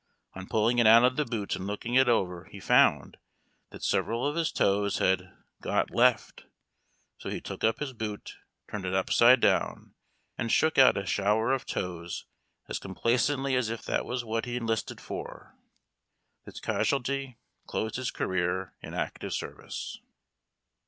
[0.33, 3.17] On pulling it out of the boot and looking it over he found
[3.69, 5.31] that several of his toes had
[5.61, 6.45] "got left";
[7.19, 8.35] so he took up his boot,
[8.67, 9.93] turned it upside down,
[10.39, 12.25] and shook out a shower of toes
[12.67, 15.55] as complacently as if that was what he enlisted for.
[16.45, 17.37] This casualty
[17.67, 19.99] closed his career in active service.